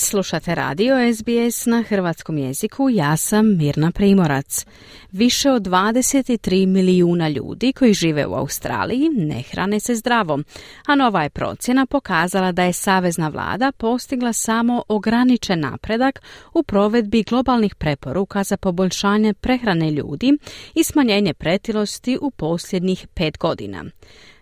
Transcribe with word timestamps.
Slušate 0.00 0.54
radio 0.54 0.96
SBS 1.14 1.66
na 1.66 1.82
hrvatskom 1.82 2.38
jeziku, 2.38 2.90
ja 2.90 3.16
sam 3.16 3.56
Mirna 3.56 3.90
Primorac. 3.90 4.66
Više 5.12 5.50
od 5.50 5.62
23 5.62 6.66
milijuna 6.66 7.28
ljudi 7.28 7.72
koji 7.72 7.94
žive 7.94 8.26
u 8.26 8.34
Australiji 8.34 9.08
ne 9.08 9.42
hrane 9.42 9.80
se 9.80 9.94
zdravo, 9.94 10.38
a 10.86 10.94
nova 10.94 11.22
je 11.22 11.30
procjena 11.30 11.86
pokazala 11.86 12.52
da 12.52 12.64
je 12.64 12.72
savezna 12.72 13.28
vlada 13.28 13.72
postigla 13.72 14.32
samo 14.32 14.82
ograničen 14.88 15.60
napredak 15.60 16.22
u 16.54 16.62
provedbi 16.62 17.22
globalnih 17.22 17.74
preporuka 17.74 18.44
za 18.44 18.56
poboljšanje 18.56 19.34
prehrane 19.34 19.90
ljudi 19.90 20.38
i 20.74 20.84
smanjenje 20.84 21.34
pretilosti 21.34 22.18
u 22.20 22.30
posljednjih 22.30 23.06
pet 23.14 23.38
godina. 23.38 23.84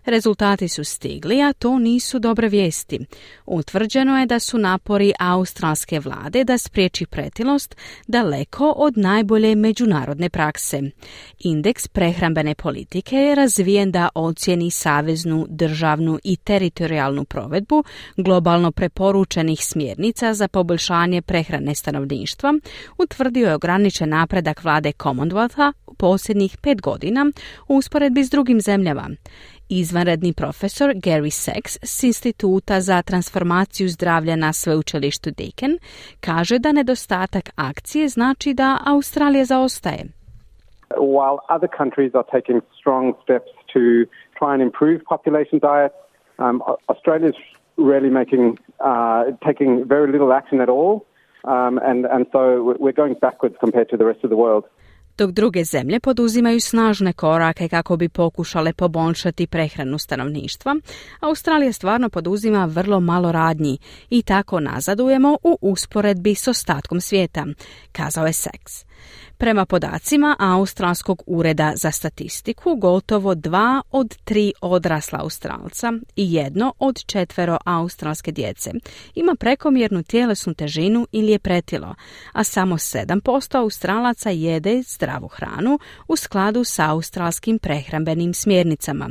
Rezultati 0.07 0.67
su 0.67 0.83
stigli, 0.83 1.41
a 1.41 1.53
to 1.53 1.79
nisu 1.79 2.19
dobre 2.19 2.49
vijesti. 2.49 2.99
Utvrđeno 3.45 4.19
je 4.19 4.25
da 4.25 4.39
su 4.39 4.57
napori 4.57 5.13
australske 5.19 5.99
vlade 5.99 6.43
da 6.43 6.57
spriječi 6.57 7.05
pretilost 7.05 7.75
daleko 8.07 8.73
od 8.77 8.97
najbolje 8.97 9.55
međunarodne 9.55 10.29
prakse. 10.29 10.81
Indeks 11.39 11.87
prehrambene 11.87 12.55
politike 12.55 13.15
je 13.15 13.35
razvijen 13.35 13.91
da 13.91 14.09
ocjeni 14.15 14.71
saveznu, 14.71 15.45
državnu 15.49 16.19
i 16.23 16.35
teritorijalnu 16.35 17.25
provedbu 17.25 17.83
globalno 18.17 18.71
preporučenih 18.71 19.65
smjernica 19.65 20.33
za 20.33 20.47
poboljšanje 20.47 21.21
prehrane 21.21 21.75
stanovništva, 21.75 22.53
utvrdio 22.97 23.47
je 23.47 23.55
ograničen 23.55 24.09
napredak 24.09 24.63
vlade 24.63 24.91
Commonwealtha 24.91 25.73
u 25.87 25.93
posljednjih 25.93 26.57
pet 26.57 26.81
godina 26.81 27.31
u 27.67 27.75
usporedbi 27.75 28.23
s 28.23 28.29
drugim 28.29 28.61
zemljama. 28.61 29.09
Izvanredni 29.69 30.33
profesor 30.33 30.89
Gary 30.95 31.29
Sachs 31.29 31.77
s 31.81 32.03
Instituta 32.03 32.81
za 32.81 33.01
transformaciju 33.01 33.89
zdravlja 33.89 34.35
na 34.35 34.53
sveučilištu 34.53 35.29
Deakin 35.31 35.77
kaže 36.21 36.59
da 36.59 36.71
nedostatak 36.71 37.49
akcije 37.55 38.07
znači 38.07 38.53
da 38.53 38.77
Australija 38.85 39.45
zaostaje. 39.45 40.03
While 40.89 41.37
other 41.55 41.69
countries 41.77 42.11
are 42.15 42.27
taking 42.31 42.61
strong 42.79 43.15
steps 43.23 43.51
to 43.73 43.79
try 44.39 44.51
and 44.53 44.61
improve 44.61 44.99
population 45.09 45.59
diet, 45.59 45.91
um, 46.37 46.61
Australia 46.87 47.29
is 47.29 47.39
really 47.77 48.09
making 48.09 48.57
uh, 48.79 49.23
taking 49.47 49.71
very 49.93 50.07
little 50.11 50.31
action 50.39 50.61
at 50.61 50.69
all, 50.69 50.93
um, 51.43 51.73
and 51.89 51.99
and 52.15 52.25
so 52.31 52.41
we're 52.83 52.99
going 53.03 53.15
backwards 53.21 53.55
compared 53.59 53.89
to 53.89 53.97
the 53.97 54.05
rest 54.05 54.23
of 54.23 54.29
the 54.29 54.37
world 54.45 54.63
dok 55.17 55.31
druge 55.31 55.63
zemlje 55.63 55.99
poduzimaju 55.99 56.61
snažne 56.61 57.13
korake 57.13 57.67
kako 57.69 57.97
bi 57.97 58.09
pokušale 58.09 58.73
poboljšati 58.73 59.47
prehranu 59.47 59.97
stanovništva, 59.97 60.75
Australija 61.19 61.73
stvarno 61.73 62.09
poduzima 62.09 62.65
vrlo 62.65 62.99
malo 62.99 63.31
radnji 63.31 63.77
i 64.09 64.21
tako 64.21 64.59
nazadujemo 64.59 65.37
u 65.43 65.57
usporedbi 65.61 66.35
s 66.35 66.47
ostatkom 66.47 67.01
svijeta, 67.01 67.45
kazao 67.91 68.25
je 68.25 68.33
Seks. 68.33 68.87
Prema 69.37 69.65
podacima 69.65 70.35
Australskog 70.39 71.23
ureda 71.25 71.73
za 71.75 71.91
statistiku, 71.91 72.75
gotovo 72.75 73.35
dva 73.35 73.81
od 73.91 74.17
tri 74.23 74.53
odrasla 74.61 75.19
Australca 75.21 75.93
i 76.15 76.33
jedno 76.33 76.73
od 76.79 77.05
četvero 77.05 77.57
australske 77.65 78.31
djece 78.31 78.71
ima 79.15 79.35
prekomjernu 79.39 80.03
tjelesnu 80.03 80.53
težinu 80.53 81.07
ili 81.11 81.31
je 81.31 81.39
pretilo, 81.39 81.95
a 82.31 82.43
samo 82.43 82.77
7% 82.77 83.57
Australaca 83.57 84.29
jede 84.29 84.83
zdravu 85.07 85.27
hranu 85.27 85.79
u 86.07 86.15
skladu 86.15 86.63
sa 86.63 86.91
australskim 86.91 87.59
prehrambenim 87.59 88.33
smjernicama. 88.33 89.09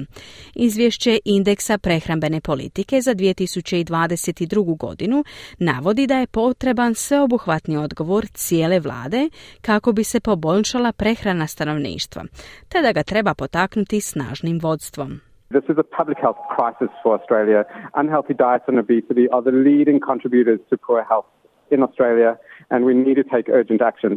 Izvješće 0.54 1.18
indeksa 1.24 1.78
prehrambene 1.78 2.40
politike 2.40 3.00
za 3.00 3.14
2022. 3.14 4.76
godinu 4.76 5.24
navodi 5.58 6.06
da 6.06 6.18
je 6.18 6.26
potreban 6.26 6.94
sveobuhvatni 6.94 7.76
odgovor 7.76 8.26
cijele 8.26 8.80
vlade 8.80 9.28
kako 9.60 9.92
bi 9.92 10.04
se 10.04 10.20
poboljšala 10.20 10.92
prehrana 10.92 11.46
stanovništva, 11.46 12.22
te 12.68 12.82
da 12.82 12.92
ga 12.92 13.02
treba 13.02 13.34
potaknuti 13.34 14.00
snažnim 14.00 14.58
vodstvom. 14.62 15.20
This 15.50 15.64
is 15.72 15.78
a 15.78 15.88
public 15.98 16.18
health 16.24 16.40
crisis 16.56 16.92
for 17.02 17.10
Australia. 17.18 17.60
Unhealthy 18.02 18.34
diets 18.44 18.66
and 18.70 18.78
obesity 18.78 19.24
are 19.34 19.42
the 19.48 19.56
leading 19.68 19.98
contributors 20.10 20.60
to 20.70 20.76
poor 20.86 21.00
health 21.10 21.28
in 21.74 21.82
Australia, 21.86 22.32
and 22.70 22.78
we 22.88 22.94
need 23.06 23.16
to 23.22 23.26
take 23.34 23.46
urgent 23.60 23.80
action. 23.90 24.12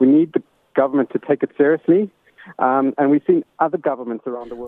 We 0.00 0.06
need 0.18 0.28
the 0.36 0.42
government 0.80 1.08
to 1.12 1.18
take 1.18 1.42
it 1.46 1.52
seriously 1.60 2.00
Um, 2.48 2.94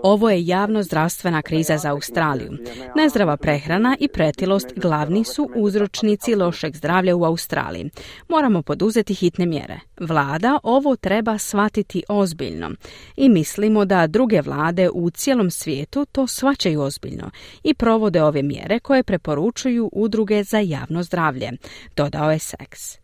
Ovo 0.03 0.31
je 0.31 0.47
javno 0.47 0.82
zdravstvena 0.82 1.43
kriza 1.43 1.76
za 1.76 1.91
Australiju. 1.91 2.53
Nezdrava 2.97 3.37
prehrana 3.37 3.97
i 4.00 4.09
pretilost 4.09 4.72
glavni 4.76 5.25
su 5.25 5.48
uzročnici 5.56 6.34
lošeg 6.34 6.76
zdravlja 6.76 7.16
u 7.16 7.25
Australiji. 7.25 7.91
Moramo 8.28 8.62
poduzeti 8.62 9.15
hitne 9.15 9.47
mjere. 9.47 9.81
Vlada 10.00 10.59
ovo 10.62 10.97
treba 10.97 11.38
shvatiti 11.38 12.03
ozbiljno 12.09 12.71
i 13.16 13.28
mislimo 13.28 13.84
da 13.84 14.06
druge 14.06 14.41
vlade 14.41 14.91
u 14.94 15.10
cijelom 15.10 15.50
svijetu 15.50 16.04
to 16.04 16.27
svačaju 16.27 16.81
ozbiljno 16.81 17.31
i 17.65 17.75
provode 17.75 18.22
ove 18.22 18.42
mjere 18.42 18.78
koje 18.78 19.03
preporučuju 19.03 19.91
udruge 19.92 20.42
za 20.42 20.59
javno 20.59 21.03
zdravlje, 21.03 21.50
dodao 21.97 22.31
je 22.31 22.38
Seks. 22.38 23.00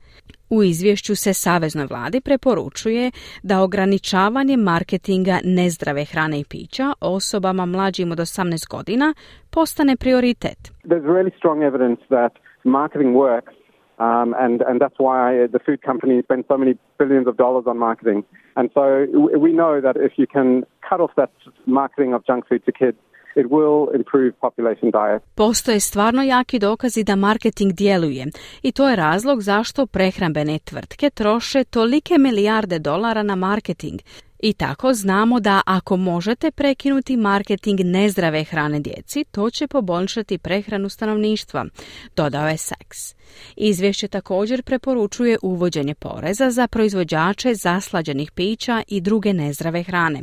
U 0.50 0.62
izvješću 0.62 1.16
se 1.16 1.32
Saveznoj 1.32 1.86
vladi 1.86 2.20
preporučuje 2.20 3.10
da 3.42 3.62
ograničavanje 3.62 4.56
marketinga 4.56 5.36
nezdrave 5.44 6.04
hrane 6.04 6.40
i 6.40 6.44
pića 6.44 6.92
osobama 7.00 7.66
mlađim 7.66 8.12
od 8.12 8.18
18 8.18 8.70
godina 8.70 9.14
postane 9.50 9.96
prioritet. 9.96 10.58
There's 10.84 11.06
really 11.16 11.36
strong 11.38 11.62
evidence 11.62 12.02
that 12.08 12.32
marketing 12.64 13.12
works 13.14 13.56
um, 13.98 14.34
and, 14.38 14.60
that's 14.80 14.98
why 14.98 15.46
the 15.50 15.58
food 15.58 15.80
companies 15.82 16.24
spend 16.24 16.44
so 16.48 16.58
many 16.58 16.74
billions 16.98 17.26
of 17.26 17.36
dollars 17.36 17.64
on 17.66 17.78
marketing. 17.78 18.24
And 18.56 18.70
so 18.74 19.06
we 19.38 19.52
know 19.52 19.80
that 19.80 19.96
if 19.96 20.12
you 20.18 20.26
can 20.26 20.64
cut 20.88 21.00
off 21.00 21.12
that 21.16 21.30
marketing 21.64 22.12
of 22.12 22.26
junk 22.26 22.46
food 22.48 22.62
to 22.66 22.72
kids, 22.72 22.98
it 23.36 23.46
will 23.46 23.96
improve 23.96 24.32
population 24.40 24.90
diet. 24.90 25.22
Postoje 25.34 25.80
stvarno 25.80 26.22
jaki 26.22 26.58
dokazi 26.58 27.04
da 27.04 27.16
marketing 27.16 27.72
djeluje 27.72 28.26
i 28.62 28.72
to 28.72 28.88
je 28.88 28.96
razlog 28.96 29.42
zašto 29.42 29.86
prehrambene 29.86 30.58
tvrtke 30.58 31.10
troše 31.10 31.64
tolike 31.64 32.18
milijarde 32.18 32.78
dolara 32.78 33.22
na 33.22 33.34
marketing. 33.34 34.00
I 34.38 34.52
tako 34.52 34.92
znamo 34.92 35.40
da 35.40 35.60
ako 35.66 35.96
možete 35.96 36.50
prekinuti 36.50 37.16
marketing 37.16 37.80
nezdrave 37.80 38.44
hrane 38.44 38.80
djeci, 38.80 39.24
to 39.30 39.50
će 39.50 39.66
poboljšati 39.66 40.38
prehranu 40.38 40.88
stanovništva, 40.88 41.64
dodao 42.16 42.48
je 42.48 42.56
Saks. 42.56 42.98
Izvješće 43.56 44.08
također 44.08 44.62
preporučuje 44.62 45.38
uvođenje 45.42 45.94
poreza 45.94 46.50
za 46.50 46.68
proizvođače 46.68 47.54
zaslađenih 47.54 48.32
pića 48.32 48.82
i 48.88 49.00
druge 49.00 49.32
nezdrave 49.32 49.82
hrane. 49.82 50.22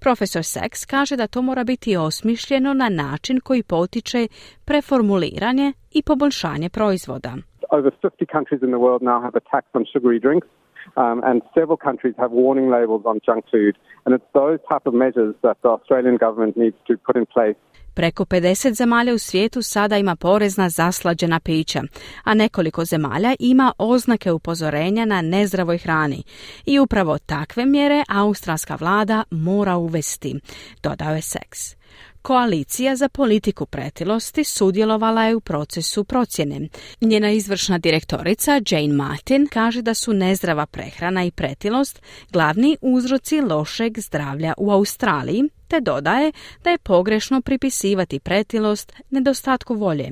Profesor 0.00 0.44
Saks 0.44 0.84
kaže 0.84 1.16
da 1.16 1.26
to 1.26 1.42
mora 1.42 1.64
biti 1.64 1.96
osmišljeno 1.96 2.74
na 2.74 2.88
način 2.88 3.40
koji 3.40 3.62
potiče 3.62 4.28
preformuliranje 4.64 5.72
i 5.90 6.02
poboljšanje 6.02 6.68
proizvoda. 6.68 7.36
Over 7.70 7.92
50 8.02 8.26
countries 8.34 8.62
in 8.62 8.70
the 8.74 8.82
world 8.86 9.02
now 9.02 9.18
have 9.22 9.36
a 9.40 9.44
tax 9.52 9.64
on 9.74 9.84
sugary 9.94 10.20
drinks. 10.20 10.61
Um, 10.96 11.18
and 11.24 11.42
several 11.54 11.78
countries 11.88 12.14
have 12.18 12.30
warning 12.32 12.68
labels 12.76 13.02
on 13.04 13.16
junk 13.26 13.44
food. 13.52 13.74
And 14.04 14.14
it's 14.16 14.30
those 14.34 14.58
type 14.70 14.84
of 14.90 14.94
measures 14.94 15.34
that 15.42 15.56
the 15.62 15.68
Australian 15.76 16.16
government 16.16 16.56
needs 16.56 16.78
to 16.88 16.92
put 17.06 17.16
in 17.16 17.26
place. 17.26 17.58
Preko 17.94 18.24
50 18.24 18.74
zemalja 18.74 19.14
u 19.14 19.18
svijetu 19.18 19.62
sada 19.62 19.96
ima 19.96 20.16
porez 20.16 20.56
na 20.56 20.68
zaslađena 20.68 21.40
pića, 21.40 21.82
a 22.24 22.34
nekoliko 22.34 22.84
zemalja 22.84 23.34
ima 23.38 23.72
oznake 23.78 24.32
upozorenja 24.32 25.04
na 25.04 25.22
nezdravoj 25.22 25.78
hrani. 25.78 26.22
I 26.66 26.78
upravo 26.78 27.18
takve 27.18 27.66
mjere 27.66 28.04
australska 28.08 28.76
vlada 28.80 29.24
mora 29.30 29.76
uvesti, 29.76 30.40
dodao 30.82 31.14
je 31.14 31.22
Seks. 31.22 31.82
Koalicija 32.22 32.96
za 32.96 33.08
politiku 33.08 33.66
pretilosti 33.66 34.44
sudjelovala 34.44 35.22
je 35.22 35.36
u 35.36 35.40
procesu 35.40 36.04
procjene. 36.04 36.68
Njena 37.00 37.30
izvršna 37.30 37.78
direktorica 37.78 38.52
Jane 38.70 38.94
Martin 38.94 39.48
kaže 39.52 39.82
da 39.82 39.94
su 39.94 40.12
nezdrava 40.12 40.66
prehrana 40.66 41.24
i 41.24 41.30
pretilost 41.30 42.02
glavni 42.32 42.76
uzroci 42.80 43.40
lošeg 43.40 43.98
zdravlja 43.98 44.52
u 44.58 44.70
Australiji, 44.70 45.42
te 45.68 45.80
dodaje 45.80 46.32
da 46.64 46.70
je 46.70 46.78
pogrešno 46.78 47.40
pripisivati 47.40 48.20
pretilost 48.20 48.92
nedostatku 49.10 49.74
volje. 49.74 50.08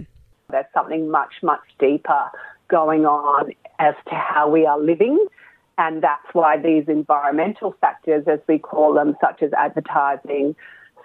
There's 0.49 0.73
something 0.79 1.05
much, 1.19 1.35
much 1.43 1.67
deeper 1.87 2.25
going 2.79 3.05
on 3.07 3.45
as 3.89 3.95
to 4.09 4.15
how 4.35 4.45
we 4.55 4.61
are 4.71 4.81
living. 4.93 5.17
And 5.85 5.95
that's 6.09 6.31
why 6.39 6.53
these 6.69 6.87
environmental 7.01 7.71
factors, 7.83 8.25
as 8.35 8.41
we 8.51 8.57
call 8.71 8.91
them, 8.99 9.11
such 9.25 9.39
as 9.47 9.51
advertising, 9.67 10.47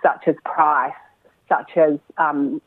such 0.02 0.28
as 0.28 0.36
price, 0.56 1.00
such 1.48 1.72
as 1.78 2.00
um, 2.18 2.62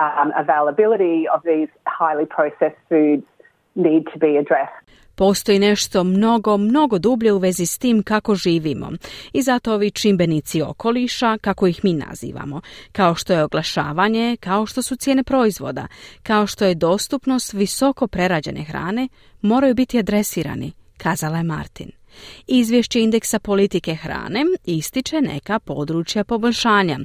um, 0.00 0.32
availability 0.36 1.26
of 1.34 1.42
these 1.42 1.70
highly 1.86 2.26
processed 2.26 2.80
foods 2.88 3.26
need 3.74 4.04
to 4.12 4.18
be 4.18 4.38
addressed. 4.38 4.88
Postoji 5.14 5.58
nešto 5.58 6.04
mnogo, 6.04 6.56
mnogo 6.56 6.98
dublje 6.98 7.32
u 7.32 7.38
vezi 7.38 7.66
s 7.66 7.78
tim 7.78 8.02
kako 8.02 8.34
živimo 8.34 8.90
i 9.32 9.42
zato 9.42 9.72
ovi 9.74 9.90
čimbenici 9.90 10.62
okoliša, 10.62 11.38
kako 11.38 11.66
ih 11.66 11.80
mi 11.84 11.92
nazivamo, 11.92 12.60
kao 12.92 13.14
što 13.14 13.32
je 13.32 13.44
oglašavanje, 13.44 14.36
kao 14.40 14.66
što 14.66 14.82
su 14.82 14.96
cijene 14.96 15.24
proizvoda, 15.24 15.86
kao 16.22 16.46
što 16.46 16.64
je 16.64 16.74
dostupnost 16.74 17.52
visoko 17.52 18.06
prerađene 18.06 18.64
hrane, 18.64 19.08
moraju 19.42 19.74
biti 19.74 19.98
adresirani, 19.98 20.72
kazala 20.98 21.36
je 21.36 21.42
Martin. 21.42 21.97
Izvješće 22.46 23.00
indeksa 23.00 23.38
politike 23.38 23.94
hrane 23.94 24.44
ističe 24.64 25.20
neka 25.20 25.58
područja 25.58 26.24
poboljšanja. 26.24 26.98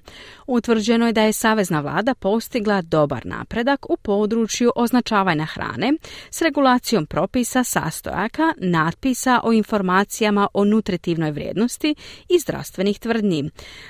Utvrđeno 0.48 1.08
je 1.08 1.14
da 1.14 1.22
je 1.22 1.34
savezna 1.34 1.80
vlada 1.80 2.14
postigla 2.16 2.82
dobar 2.82 3.26
napredak 3.26 3.90
u 3.90 3.98
području 3.98 4.72
označavanja 4.76 5.46
hrane 5.46 5.94
s 6.30 6.42
regulacijom 6.42 7.06
propisa 7.06 7.64
sastojaka, 7.64 8.54
natpisa 8.58 9.40
o 9.44 9.54
informacijama 9.54 10.48
o 10.54 10.66
nutritivnoj 10.66 11.32
vrijednosti 11.32 11.96
i 12.30 12.40
zdravstvenih 12.40 13.00
tvrdnji. 13.00 13.50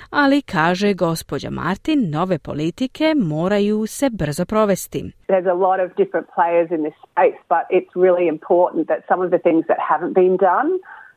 Ali, 0.09 0.41
kaže 0.41 0.93
gospođa 0.93 1.49
Martin, 1.49 2.09
nove 2.09 2.39
politike 2.39 3.13
moraju 3.17 3.87
se 3.87 4.09
brzo 4.09 4.45
provesti. 4.45 5.11
There's 5.27 5.49
a 5.49 5.59
lot 5.67 5.79
of 5.85 5.97
different 5.97 6.27
players 6.37 6.69
in 6.75 6.81
this 6.87 6.97
space, 7.07 7.39
but 7.53 7.63
it's 7.77 7.93
really 8.05 8.27
important 8.35 8.87
that 8.87 8.99
some 9.09 9.21
of 9.25 9.29
the 9.33 9.41
things 9.47 9.63
that 9.71 9.79
haven't 9.91 10.13
been 10.13 10.37
done 10.37 10.69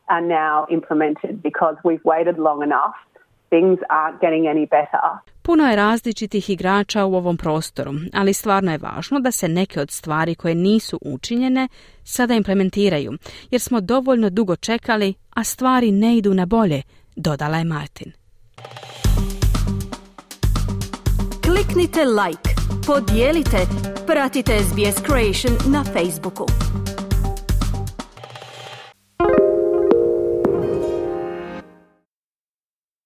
are 0.07 0.21
now 0.21 0.65
implemented 0.77 1.33
because 1.43 1.75
we've 1.83 2.05
waited 2.13 2.37
long 2.37 2.63
enough. 2.63 2.95
Things 3.49 3.79
aren't 3.89 4.19
getting 4.21 4.43
any 4.47 4.65
better. 4.65 5.07
Puno 5.41 5.69
je 5.69 5.75
različitih 5.75 6.49
igrača 6.49 7.05
u 7.05 7.15
ovom 7.15 7.37
prostoru, 7.37 7.91
ali 8.13 8.33
stvarno 8.33 8.71
je 8.71 8.77
važno 8.77 9.19
da 9.19 9.31
se 9.31 9.47
neke 9.47 9.81
od 9.81 9.91
stvari 9.91 10.35
koje 10.35 10.55
nisu 10.55 10.99
učinjene 11.01 11.67
sada 12.03 12.33
implementiraju, 12.33 13.11
jer 13.51 13.61
smo 13.61 13.81
dovoljno 13.81 14.29
dugo 14.29 14.55
čekali, 14.55 15.13
a 15.35 15.43
stvari 15.43 15.91
ne 15.91 16.17
idu 16.17 16.33
na 16.33 16.45
bolje, 16.45 16.81
dodala 17.15 17.57
je 17.57 17.63
Martin. 17.63 18.11
Kliknite 21.45 22.05
like, 22.05 22.49
podijelite, 22.87 23.57
pratite 24.07 24.51
SBS 24.59 25.03
Creation 25.05 25.73
na 25.73 25.83
Facebooku. 25.83 26.45